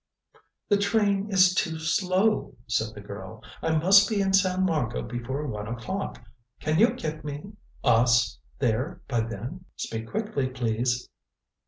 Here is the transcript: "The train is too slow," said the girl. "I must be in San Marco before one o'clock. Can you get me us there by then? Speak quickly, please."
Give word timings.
"The 0.67 0.77
train 0.79 1.29
is 1.29 1.53
too 1.53 1.77
slow," 1.77 2.55
said 2.65 2.95
the 2.95 3.01
girl. 3.05 3.43
"I 3.61 3.75
must 3.77 4.09
be 4.09 4.19
in 4.19 4.33
San 4.33 4.65
Marco 4.65 5.03
before 5.03 5.45
one 5.45 5.67
o'clock. 5.67 6.19
Can 6.59 6.79
you 6.79 6.95
get 6.95 7.23
me 7.23 7.53
us 7.83 8.39
there 8.57 9.01
by 9.07 9.21
then? 9.21 9.65
Speak 9.75 10.09
quickly, 10.09 10.47
please." 10.49 11.07